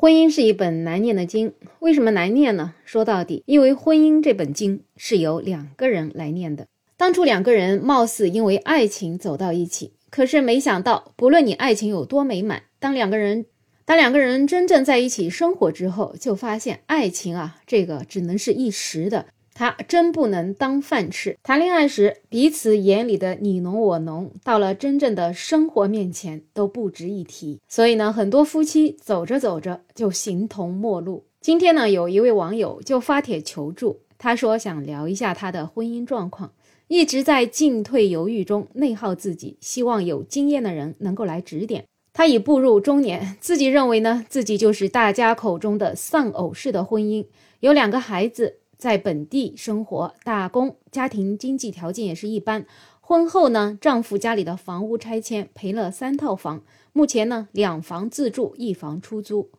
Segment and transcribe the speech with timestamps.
[0.00, 2.72] 婚姻是一本难念的经，为什么难念呢？
[2.84, 6.68] 说到底，因为婚姻这本经是由两个人来念的。
[6.96, 13.46] 当初两个人貌似因为爱情走到一起，可是没想到，不论你爱情有多美满，当两个人
[13.84, 19.26] 当两个人真正在一起生活之后，就发现爱情啊，这个只能是一时的。
[19.58, 21.36] 他真不能当饭吃。
[21.42, 27.58] 谈恋爱时，彼此眼里的你侬我侬，到了真正的生活面前都不值一提。
[27.66, 31.24] 所以呢，很多夫妻走着走着就形同陌路。
[31.40, 36.52] 今天呢，有一位网友就发帖求助，他说想聊一下他的婚姻状况，
[36.86, 41.84] 一直在进退犹豫中内耗自己，希望有经验的人能够来指点。
[42.12, 47.26] 他已步入中年，自己认为呢，自己就是大家口中的丧偶式的婚姻，
[47.58, 48.58] 有两个孩子。
[48.78, 52.64] 在本地生活打工，家庭经济条件也是一般。
[53.00, 59.50] 婚后呢，丈夫家里的房屋拆迁赔了三套房，目前呢两房自住，一房出租。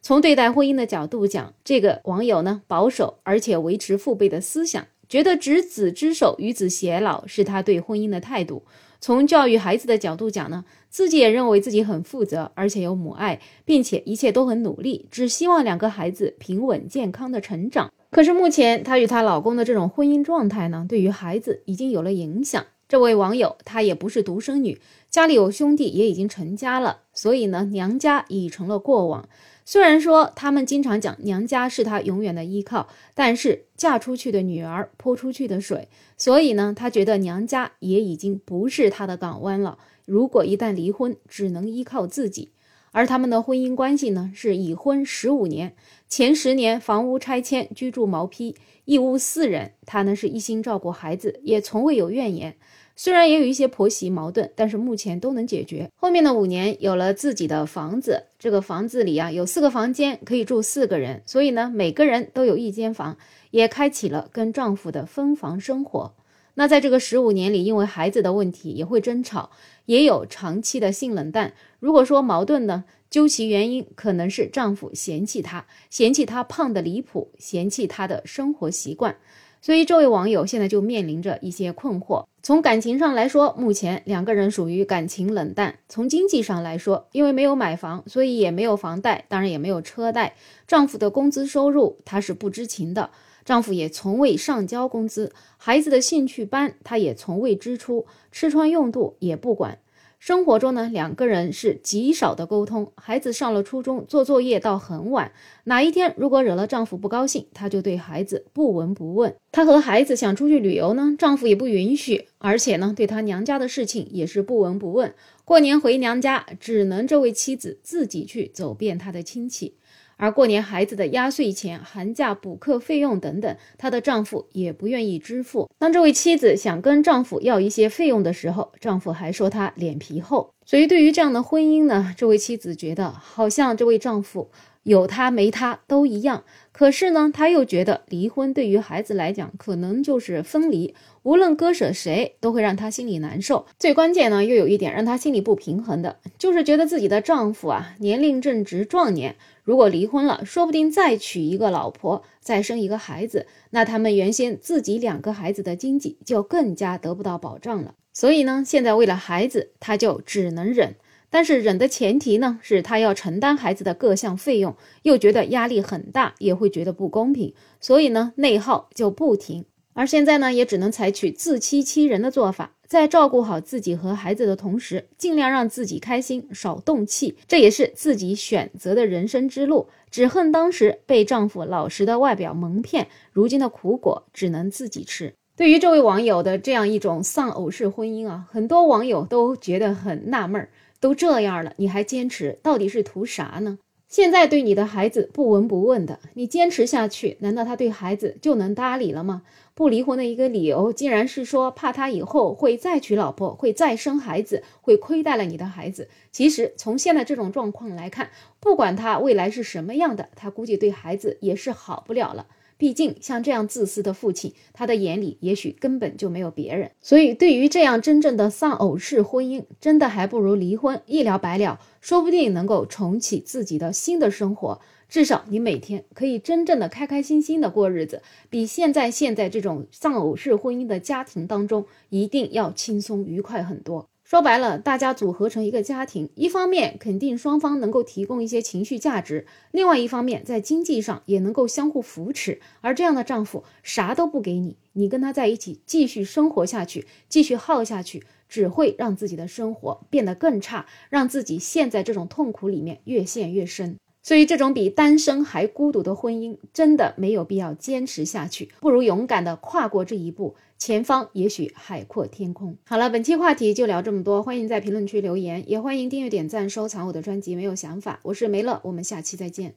[0.00, 8.62] 从对待婚姻的角度讲，这个网友呢保守，而且维持父辈的思想，觉得执子之手，与子偕老是他对婚姻的态度。
[9.00, 17.90] 从教育孩子的角度讲呢，自己也认为自己很负责，而且有母爱，并且一切都很努力，只希望两个孩子平稳健康的成长。
[18.10, 22.64] 可是目前她与她老公的这种婚姻状态呢，对于孩子已经有了影响。
[22.88, 29.28] 这位网友她也不是独生女，家里有兄弟也已经成家了，所以呢，娘家已成了过往。
[29.66, 39.76] 虽然说他们经常讲娘家是她永远的依靠，但是嫁出去的女儿泼出去的水，所以呢，她觉得娘家也已经不是她的港湾了。
[40.06, 42.52] 如果一旦离婚，只能依靠自己。
[42.92, 45.74] 而他们的婚姻关系呢，是已婚十五年，
[46.08, 52.56] 前十年房屋拆迁，居住毛坯，一屋四人，他呢是一心照顾孩子，也从未有怨言。
[52.96, 55.88] 虽然也有一些婆媳矛盾，但是目前都能解决。
[55.94, 63.16] 后面的五年有了自己的房子，这个房子里啊有四个房间，可以住四个人，所以呢每个人都有一间房，
[63.52, 66.14] 也开启了跟丈夫的分房生活。
[66.58, 69.50] 那在这个十五年里，因为孩子的问题也会争吵，
[69.86, 71.52] 也有长期的性冷淡。
[71.78, 79.14] 如果说矛盾呢，究其原因，可能是丈夫嫌弃她，嫌弃她胖的离谱，嫌弃她的生活习惯。
[79.62, 82.24] 所以这位网友现在就面临着一些困惑。
[82.42, 90.34] 从感情上来说，目前两个人属于感情冷淡；从经济上来说，因为没有买房，所以也没有房贷，当然也没有车贷。
[90.66, 93.10] 丈夫的工资收入，她是不知情的。
[93.48, 99.78] 丈夫也从未上交工资，孩子的兴趣班他也从未支出，吃穿用度也不管。
[100.18, 102.92] 生活中呢，两个人是极少的沟通。
[102.94, 105.32] 孩子上了初中，做作业到很晚。
[105.64, 109.34] 哪一天如果惹了丈夫不高兴，她就对孩子不闻不问。
[109.50, 115.14] 她和孩子想出去旅游呢，丈夫也不允许，而且呢，对她娘家的事情也是不闻不问。
[115.46, 119.76] 过年回娘家，只能这位妻子自己去走遍她的亲戚。
[120.18, 125.70] 而过年孩子的压岁钱、寒假补课费用等等，她的丈夫也不愿意支付。
[125.78, 130.50] 当这位妻子想跟丈夫要一些费用的时候，丈夫还说她脸皮厚。
[130.66, 134.50] 所以对于这样的婚姻呢，这位妻子觉得好像这位丈夫
[134.82, 136.44] 有他没他都一样。
[136.72, 140.94] 可是呢，她又觉得离婚对于孩子来讲，可能就是分离，
[141.24, 143.66] 无论割舍谁，都会让她心里难受。
[143.80, 149.34] 最关键呢，又有一点让她心里不平衡的，就是觉得自己的丈夫啊，年龄正值壮年。
[149.64, 157.94] 如果离婚了，说不定再娶一个老婆，再生一个孩子，那他们原先自己两个孩子的经济就更加得不到保障了。
[158.12, 160.94] 所以呢，现在为了孩子，他就只能忍。
[161.30, 169.64] 但是忍的前提呢，是他要承担孩子的各项费用，又觉得压力很大，也会觉得不公平，所以呢，内耗就不停。
[169.92, 172.72] 而现在呢，也只能采取自欺欺人的做法。
[172.86, 179.88] 在照顾好自己和孩子的同时，尽量让自己开心，少动气，这也是自己选择的人生之路。
[180.10, 185.34] 只恨当时被丈夫老实的外表蒙骗，如今的苦果只能自己吃。
[185.54, 193.78] 对于这位网友的这样一种丧偶式婚姻啊，很多网友都觉得很纳闷儿，都这样了，你还坚持，到底是图啥呢？
[194.08, 199.42] 现在对你的孩子不闻不问的，你坚持下去，难道他对孩子就能搭理了吗？
[199.74, 206.08] 不离婚的一个理由，竟然是说怕他以后会再娶老婆，会再生孩子，会亏待了你的孩子。
[206.32, 208.30] 其实从现在这种状况来看，
[208.60, 212.46] 不管他未来是什么样的，他估计对孩子也是好不了了。
[212.78, 216.92] 毕竟，像这样自私的父亲，他的眼里也许根本就没有别人。
[217.00, 224.80] 所以，对于这样真正的丧偶式婚姻，真的还不如离婚，一了百了，说不定能够重启自己的新的生活。
[225.08, 234.08] 至少，你每天可以真正的开开心心的过日子，比现在现在这种丧偶式婚姻的家庭当中，一定要轻松愉快很多。
[234.28, 242.60] 说白了，大家组合成一个家庭，一方面肯定双方能够提供一些情绪价值，另外一方面在经济上也能够相互扶持。
[242.82, 253.96] 而这样的丈夫啥都不给你，你跟他在一起继续生活下去，继续耗下去，只会让自己的生活变得更差，让自己陷在这种痛苦里面越陷越深。
[254.28, 262.76] 所以，这种比单身还孤独的婚姻，真的没有必要坚持下去，不如勇敢的跨过这一步，前方也许海阔天空。
[262.84, 267.56] 好了，本期话题就聊这么多，欢迎在评论区留言，也欢迎订阅、点赞、收藏我的专辑。
[267.56, 269.76] 没有想法，我是梅乐，我们下期再见。